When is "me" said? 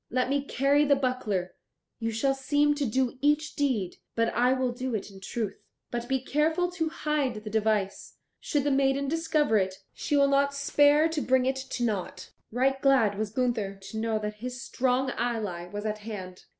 0.29-0.43